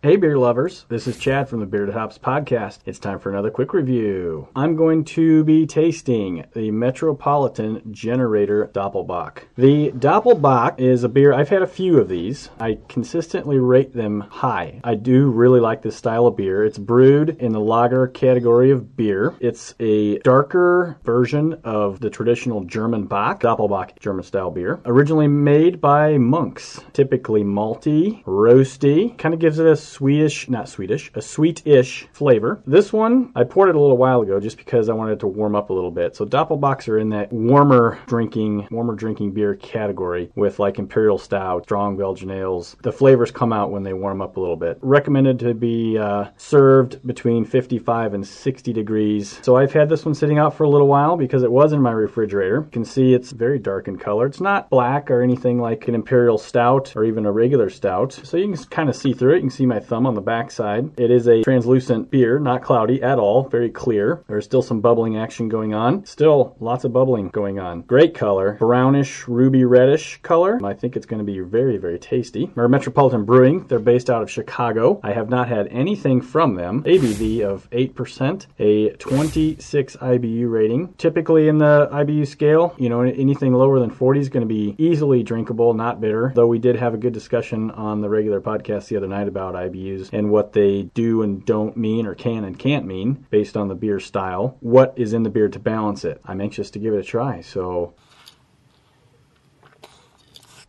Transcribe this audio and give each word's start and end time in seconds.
Hey, 0.00 0.14
beer 0.14 0.38
lovers. 0.38 0.86
This 0.88 1.08
is 1.08 1.18
Chad 1.18 1.48
from 1.48 1.58
the 1.58 1.66
Bearded 1.66 1.92
Hops 1.92 2.18
Podcast. 2.18 2.78
It's 2.86 3.00
time 3.00 3.18
for 3.18 3.30
another 3.30 3.50
quick 3.50 3.72
review. 3.72 4.46
I'm 4.54 4.76
going 4.76 5.02
to 5.06 5.42
be 5.42 5.66
tasting 5.66 6.44
the 6.54 6.70
Metropolitan 6.70 7.82
Generator 7.92 8.70
Doppelbock. 8.72 9.38
The 9.56 9.90
Doppelbock 9.90 10.78
is 10.78 11.02
a 11.02 11.08
beer, 11.08 11.32
I've 11.32 11.48
had 11.48 11.62
a 11.62 11.66
few 11.66 11.98
of 11.98 12.08
these. 12.08 12.48
I 12.60 12.78
consistently 12.88 13.58
rate 13.58 13.92
them 13.92 14.20
high. 14.20 14.80
I 14.84 14.94
do 14.94 15.30
really 15.30 15.58
like 15.58 15.82
this 15.82 15.96
style 15.96 16.28
of 16.28 16.36
beer. 16.36 16.64
It's 16.64 16.78
brewed 16.78 17.30
in 17.30 17.50
the 17.50 17.58
lager 17.58 18.06
category 18.06 18.70
of 18.70 18.96
beer. 18.96 19.34
It's 19.40 19.74
a 19.80 20.18
darker 20.18 20.96
version 21.02 21.54
of 21.64 21.98
the 21.98 22.08
traditional 22.08 22.62
German 22.62 23.06
Bock, 23.06 23.40
Doppelbock 23.40 23.98
German 23.98 24.22
style 24.22 24.52
beer. 24.52 24.80
Originally 24.84 25.26
made 25.26 25.80
by 25.80 26.18
monks, 26.18 26.80
typically 26.92 27.42
malty, 27.42 28.22
roasty, 28.22 29.18
kind 29.18 29.34
of 29.34 29.40
gives 29.40 29.58
it 29.58 29.66
a 29.66 29.87
Swedish, 29.88 30.48
not 30.48 30.68
Swedish, 30.68 31.10
a 31.14 31.22
sweet-ish 31.22 32.06
flavor. 32.12 32.62
This 32.66 32.92
one, 32.92 33.32
I 33.34 33.44
poured 33.44 33.70
it 33.70 33.74
a 33.74 33.80
little 33.80 33.96
while 33.96 34.20
ago 34.20 34.38
just 34.38 34.58
because 34.58 34.88
I 34.88 34.92
wanted 34.92 35.14
it 35.14 35.20
to 35.20 35.26
warm 35.26 35.56
up 35.56 35.70
a 35.70 35.72
little 35.72 35.90
bit. 35.90 36.14
So 36.14 36.24
Doppelbocks 36.24 36.88
are 36.88 36.98
in 36.98 37.08
that 37.10 37.32
warmer 37.32 37.98
drinking, 38.06 38.68
warmer 38.70 38.94
drinking 38.94 39.32
beer 39.32 39.54
category 39.54 40.30
with 40.36 40.58
like 40.58 40.78
Imperial 40.78 41.18
Stout, 41.18 41.64
strong 41.64 41.96
Belgian 41.96 42.30
ales. 42.30 42.76
The 42.82 42.92
flavors 42.92 43.30
come 43.30 43.52
out 43.52 43.70
when 43.70 43.82
they 43.82 43.94
warm 43.94 44.20
up 44.20 44.36
a 44.36 44.40
little 44.40 44.56
bit. 44.56 44.78
Recommended 44.82 45.38
to 45.40 45.54
be 45.54 45.98
uh, 45.98 46.26
served 46.36 47.06
between 47.06 47.44
55 47.44 48.14
and 48.14 48.26
60 48.26 48.72
degrees. 48.72 49.38
So 49.42 49.56
I've 49.56 49.72
had 49.72 49.88
this 49.88 50.04
one 50.04 50.14
sitting 50.14 50.38
out 50.38 50.54
for 50.54 50.64
a 50.64 50.68
little 50.68 50.88
while 50.88 51.16
because 51.16 51.42
it 51.42 51.50
was 51.50 51.72
in 51.72 51.80
my 51.80 51.92
refrigerator. 51.92 52.62
You 52.64 52.70
can 52.70 52.84
see 52.84 53.14
it's 53.14 53.32
very 53.32 53.58
dark 53.58 53.88
in 53.88 53.98
color. 53.98 54.26
It's 54.26 54.40
not 54.40 54.70
black 54.70 55.10
or 55.10 55.22
anything 55.22 55.60
like 55.60 55.88
an 55.88 55.94
Imperial 55.94 56.38
Stout 56.38 56.94
or 56.94 57.04
even 57.04 57.26
a 57.26 57.32
regular 57.32 57.70
stout. 57.70 58.12
So 58.12 58.36
you 58.36 58.52
can 58.52 58.64
kind 58.64 58.88
of 58.88 58.96
see 58.96 59.12
through 59.12 59.32
it. 59.32 59.36
You 59.36 59.42
can 59.42 59.50
see 59.50 59.66
my 59.66 59.77
thumb 59.80 60.06
on 60.06 60.14
the 60.14 60.20
back 60.20 60.50
side. 60.50 60.90
It 60.98 61.10
is 61.10 61.26
a 61.26 61.42
translucent 61.42 62.10
beer, 62.10 62.38
not 62.38 62.62
cloudy 62.62 63.02
at 63.02 63.18
all, 63.18 63.48
very 63.48 63.70
clear. 63.70 64.24
There's 64.28 64.44
still 64.44 64.62
some 64.62 64.80
bubbling 64.80 65.16
action 65.16 65.48
going 65.48 65.74
on. 65.74 66.04
Still 66.06 66.56
lots 66.60 66.84
of 66.84 66.92
bubbling 66.92 67.28
going 67.28 67.58
on. 67.58 67.82
Great 67.82 68.14
color, 68.14 68.52
brownish, 68.58 69.26
ruby 69.28 69.64
reddish 69.64 70.20
color. 70.22 70.58
I 70.64 70.74
think 70.74 70.96
it's 70.96 71.06
going 71.06 71.18
to 71.18 71.24
be 71.24 71.40
very, 71.40 71.76
very 71.76 71.98
tasty. 71.98 72.50
Metropolitan 72.56 73.24
Brewing, 73.24 73.66
they're 73.66 73.78
based 73.78 74.10
out 74.10 74.22
of 74.22 74.30
Chicago. 74.30 75.00
I 75.02 75.12
have 75.12 75.28
not 75.28 75.48
had 75.48 75.68
anything 75.68 76.20
from 76.20 76.54
them. 76.54 76.82
ABV 76.84 77.42
of 77.42 77.68
8%, 77.70 78.46
a 78.58 78.90
26 78.90 79.96
IBU 79.96 80.50
rating. 80.50 80.94
Typically 80.94 81.48
in 81.48 81.58
the 81.58 81.88
IBU 81.92 82.26
scale, 82.26 82.74
you 82.78 82.88
know, 82.88 83.00
anything 83.00 83.54
lower 83.54 83.80
than 83.80 83.90
40 83.90 84.20
is 84.20 84.28
going 84.28 84.46
to 84.46 84.46
be 84.46 84.74
easily 84.78 85.22
drinkable, 85.22 85.74
not 85.74 86.00
bitter. 86.00 86.32
Though 86.34 86.46
we 86.46 86.58
did 86.58 86.76
have 86.76 86.94
a 86.94 86.98
good 86.98 87.12
discussion 87.12 87.70
on 87.72 88.00
the 88.00 88.08
regular 88.08 88.40
podcast 88.40 88.88
the 88.88 88.96
other 88.96 89.08
night 89.08 89.28
about 89.28 89.54
IBUs 89.68 90.10
and 90.12 90.30
what 90.30 90.52
they 90.52 90.82
do 90.94 91.22
and 91.22 91.44
don't 91.44 91.76
mean 91.76 92.06
or 92.06 92.14
can 92.14 92.44
and 92.44 92.58
can't 92.58 92.86
mean 92.86 93.26
based 93.30 93.56
on 93.56 93.68
the 93.68 93.74
beer 93.74 94.00
style. 94.00 94.56
What 94.60 94.94
is 94.96 95.12
in 95.12 95.22
the 95.22 95.30
beer 95.30 95.48
to 95.48 95.58
balance 95.58 96.04
it? 96.04 96.20
I'm 96.24 96.40
anxious 96.40 96.70
to 96.70 96.78
give 96.78 96.94
it 96.94 97.00
a 97.00 97.02
try. 97.02 97.40
So 97.40 97.94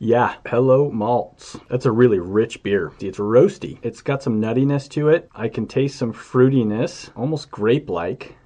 yeah, 0.01 0.35
Hello 0.45 0.89
Malts. 0.89 1.57
That's 1.69 1.85
a 1.85 1.91
really 1.91 2.19
rich 2.19 2.63
beer. 2.63 2.93
It's 3.01 3.17
roasty. 3.17 3.79
It's 3.81 4.01
got 4.01 4.23
some 4.23 4.39
nuttiness 4.39 4.87
to 4.91 5.09
it. 5.09 5.29
I 5.35 5.49
can 5.49 5.67
taste 5.67 5.97
some 5.97 6.13
fruitiness, 6.13 7.09
almost 7.17 7.51
grape-like. 7.51 8.37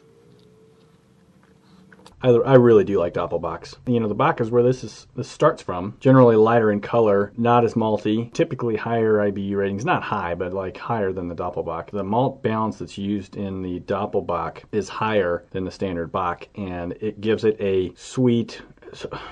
I, 2.24 2.30
I 2.30 2.54
really 2.56 2.86
do 2.86 3.00
like 3.00 3.14
Doppelbocks. 3.14 3.76
You 3.86 4.00
know, 4.00 4.08
the 4.08 4.16
Bock 4.16 4.40
is 4.40 4.50
where 4.50 4.64
this 4.64 4.84
is 4.84 5.08
this 5.16 5.30
starts 5.30 5.62
from. 5.62 5.98
Generally 6.00 6.38
lighter 6.38 6.72
in 6.72 6.80
color, 6.80 7.34
not 7.38 7.66
as 7.66 7.74
malty, 7.74 8.32
typically 8.34 8.78
higher 8.78 9.16
IBU 9.16 9.58
ratings. 9.58 9.84
Not 9.84 10.04
high, 10.04 10.34
but 10.34 10.54
like 10.54 10.78
higher 10.78 11.12
than 11.12 11.28
the 11.28 11.36
Doppelbock. 11.36 11.92
The 11.92 12.04
malt 12.04 12.42
balance 12.42 12.78
that's 12.78 12.98
used 12.98 13.36
in 13.36 13.62
the 13.62 13.82
Doppelbock 13.82 14.64
is 14.72 14.88
higher 14.88 15.46
than 15.52 15.66
the 15.66 15.72
standard 15.72 16.12
Bock, 16.12 16.48
and 16.56 16.94
it 16.94 17.20
gives 17.20 17.44
it 17.44 17.58
a 17.60 17.94
sweet, 17.96 18.62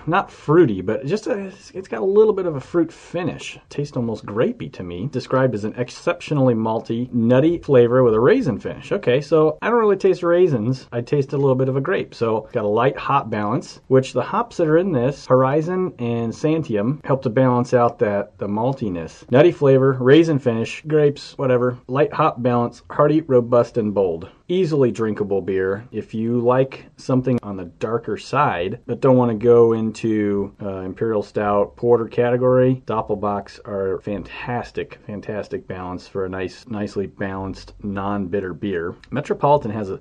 not 0.08 0.32
fruity, 0.32 0.82
but 0.82 1.06
just 1.06 1.28
a, 1.28 1.52
it's 1.74 1.88
got 1.88 2.02
a 2.02 2.06
little 2.06 2.34
bit 2.34 2.46
of 2.46 2.56
a 2.56 2.60
fruit 2.60 2.92
finish. 2.92 3.58
Tastes 3.70 3.98
almost 3.98 4.26
grapey 4.26 4.72
to 4.74 4.84
me. 4.84 5.08
Described 5.12 5.56
as 5.56 5.64
an 5.64 5.74
exceptionally 5.78 6.54
malty, 6.54 7.12
nutty 7.14 7.58
flavor 7.60 8.04
with 8.04 8.14
a 8.14 8.20
raisin 8.20 8.60
finish. 8.60 8.92
Okay, 8.92 9.22
so 9.22 9.58
I 9.62 9.70
don't 9.70 9.80
really 9.80 9.98
taste 9.98 10.24
raisins. 10.24 10.88
I 10.92 11.02
taste 11.02 11.34
a 11.34 11.38
little 11.38 11.56
bit 11.56 11.70
of 11.70 11.78
a 11.78 11.82
grape. 11.82 12.14
So 12.14 12.46
it's 12.46 12.54
got 12.54 12.66
a 12.66 12.68
light 12.68 12.98
hop 12.98 13.30
balance, 13.30 13.82
which 13.88 14.14
the 14.14 14.22
hops 14.22 14.58
that 14.58 14.68
are 14.68 14.78
in 14.78 14.92
this, 14.92 15.26
Horizon 15.26 15.94
and 16.00 16.32
Santiam, 16.32 17.04
help 17.06 17.22
to 17.24 17.30
balance 17.30 17.74
out 17.74 18.00
that 18.00 18.38
the 18.38 18.48
maltiness. 18.48 19.30
Nutty 19.32 19.52
flavor, 19.52 19.98
raisin 20.00 20.40
finish, 20.40 20.82
grapes, 20.88 21.38
whatever. 21.38 21.78
Light 21.88 22.14
hop 22.14 22.42
balance, 22.42 22.84
hearty, 22.90 23.22
robust, 23.22 23.78
and 23.78 23.94
bold 23.94 24.30
easily 24.52 24.92
drinkable 24.92 25.42
beer. 25.42 25.88
If 25.94 26.14
you 26.14 26.42
like 26.42 26.86
something 26.98 27.40
on 27.42 27.56
the 27.56 27.66
darker 27.80 28.18
side, 28.18 28.82
but 28.86 29.00
don't 29.00 29.16
want 29.16 29.32
to 29.32 29.38
go 29.38 29.51
into 29.52 30.56
uh, 30.62 30.80
Imperial 30.80 31.22
Stout 31.22 31.76
Porter 31.76 32.08
category, 32.08 32.82
Doppelbocks 32.86 33.60
are 33.66 34.00
fantastic, 34.00 35.00
fantastic 35.06 35.68
balance 35.68 36.08
for 36.08 36.26
a 36.26 36.30
nice, 36.30 36.66
nicely 36.68 37.08
balanced, 37.08 37.74
non-bitter 37.84 38.54
beer. 38.54 38.96
Metropolitan 39.12 39.72
has 39.72 39.90
a 39.90 40.00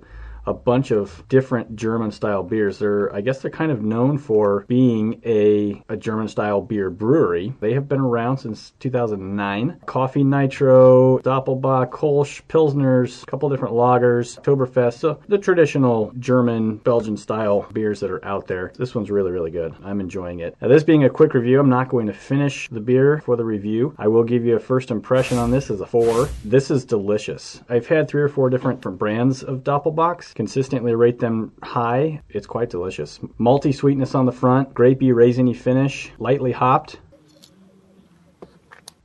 a 0.51 0.55
bunch 0.55 0.91
of 0.91 1.23
different 1.29 1.77
German 1.77 2.11
style 2.11 2.43
beers. 2.43 2.79
They're, 2.79 3.15
I 3.15 3.21
guess, 3.21 3.41
they're 3.41 3.51
kind 3.51 3.71
of 3.71 3.83
known 3.83 4.19
for 4.19 4.65
being 4.69 5.21
a, 5.25 5.83
a 5.89 5.97
German 5.97 6.29
style 6.29 6.61
beer 6.61 6.91
brewery. 6.91 7.55
They 7.61 7.73
have 7.75 7.89
been 7.89 8.01
around 8.01 8.39
since 8.39 8.73
2009. 8.81 9.81
Coffee 9.87 10.25
Nitro, 10.25 11.19
Doppelbock, 11.21 11.91
Kolsch, 11.91 12.43
Pilsners, 12.49 13.23
a 13.23 13.27
couple 13.27 13.49
different 13.49 13.75
lagers, 13.75 14.41
Oktoberfest. 14.41 14.95
So 14.99 15.21
the 15.29 15.39
traditional 15.39 16.13
German, 16.19 16.77
Belgian 16.79 17.17
style 17.17 17.67
beers 17.73 18.01
that 18.01 18.11
are 18.11 18.25
out 18.25 18.49
there. 18.49 18.73
This 18.77 18.95
one's 18.95 19.11
really, 19.11 19.31
really 19.31 19.53
good. 19.53 19.75
I'm 19.85 20.01
enjoying 20.01 20.41
it. 20.41 20.57
Now, 20.61 20.69
this 20.69 20.83
being 20.83 21.05
a 21.05 21.11
quick 21.11 21.35
review, 21.35 21.61
I'm 21.61 21.71
not 21.71 21.89
going 21.89 22.07
to 22.09 22.13
finish 22.13 22.69
the 22.71 22.81
beer 22.81 23.23
for 23.25 23.37
the 23.37 23.45
review. 23.45 23.95
I 23.99 24.09
will 24.09 24.25
give 24.25 24.45
you 24.45 24.57
a 24.57 24.61
first 24.61 24.91
impression 24.91 25.39
on 25.39 25.51
this 25.51 25.71
as 25.71 25.81
a 25.81 25.87
four. 25.87 26.29
This 26.45 26.71
is 26.71 26.85
delicious. 26.85 27.61
I've 27.69 27.87
had 27.87 28.09
three 28.09 28.23
or 28.23 28.29
four 28.29 28.51
different 28.51 28.81
brands 28.99 29.43
of 29.43 29.63
Doppelbocks 29.63 30.35
consistently 30.41 30.95
rate 30.95 31.19
them 31.19 31.53
high. 31.63 32.19
It's 32.31 32.47
quite 32.47 32.71
delicious. 32.71 33.19
Malty 33.39 33.75
sweetness 33.75 34.15
on 34.15 34.25
the 34.25 34.33
front, 34.33 34.73
grapey, 34.73 35.13
raisiny 35.13 35.55
finish, 35.55 36.11
lightly 36.19 36.51
hopped. 36.51 36.99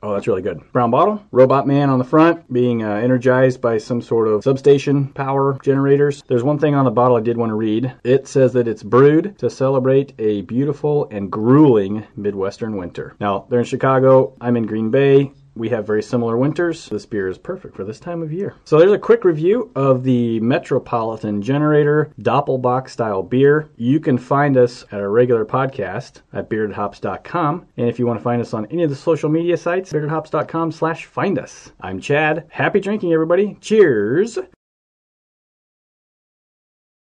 Oh, 0.02 0.14
that's 0.14 0.26
really 0.26 0.40
good. 0.40 0.62
Brown 0.72 0.90
bottle, 0.90 1.22
Robot 1.32 1.66
Man 1.66 1.90
on 1.90 1.98
the 1.98 2.06
front, 2.06 2.50
being 2.50 2.82
uh, 2.82 2.94
energized 2.94 3.60
by 3.60 3.76
some 3.76 4.00
sort 4.00 4.28
of 4.28 4.44
substation 4.44 5.08
power 5.08 5.58
generators. 5.62 6.24
There's 6.26 6.42
one 6.42 6.58
thing 6.58 6.74
on 6.74 6.86
the 6.86 6.90
bottle 6.90 7.18
I 7.18 7.20
did 7.20 7.36
want 7.36 7.50
to 7.50 7.54
read. 7.54 7.94
It 8.02 8.26
says 8.26 8.54
that 8.54 8.66
it's 8.66 8.82
brewed 8.82 9.38
to 9.38 9.50
celebrate 9.50 10.14
a 10.18 10.40
beautiful 10.40 11.06
and 11.10 11.30
grueling 11.30 12.06
Midwestern 12.16 12.78
winter. 12.78 13.14
Now, 13.20 13.44
they're 13.50 13.58
in 13.58 13.66
Chicago. 13.66 14.34
I'm 14.40 14.56
in 14.56 14.64
Green 14.64 14.90
Bay. 14.90 15.32
We 15.56 15.70
have 15.70 15.86
very 15.86 16.02
similar 16.02 16.36
winters. 16.36 16.86
This 16.90 17.06
beer 17.06 17.28
is 17.28 17.38
perfect 17.38 17.74
for 17.74 17.82
this 17.82 17.98
time 17.98 18.22
of 18.22 18.30
year. 18.30 18.54
So 18.64 18.78
there's 18.78 18.92
a 18.92 18.98
quick 18.98 19.24
review 19.24 19.70
of 19.74 20.02
the 20.02 20.38
Metropolitan 20.40 21.40
Generator 21.40 22.12
Doppelbock 22.20 22.90
style 22.90 23.22
beer. 23.22 23.70
You 23.76 23.98
can 23.98 24.18
find 24.18 24.58
us 24.58 24.84
at 24.92 25.00
our 25.00 25.08
regular 25.10 25.46
podcast 25.46 26.20
at 26.34 26.50
beardedhops.com. 26.50 27.66
And 27.78 27.88
if 27.88 27.98
you 27.98 28.06
want 28.06 28.20
to 28.20 28.24
find 28.24 28.42
us 28.42 28.52
on 28.52 28.66
any 28.66 28.82
of 28.82 28.90
the 28.90 28.96
social 28.96 29.30
media 29.30 29.56
sites, 29.56 29.90
beardedhops.com 29.92 30.72
slash 30.72 31.06
find 31.06 31.38
us. 31.38 31.72
I'm 31.80 32.00
Chad. 32.00 32.46
Happy 32.50 32.78
drinking, 32.78 33.14
everybody. 33.14 33.56
Cheers. 33.62 34.38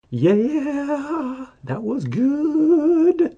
Yeah, 0.09 1.47
that 1.65 1.83
was 1.83 2.05
good. 2.05 3.35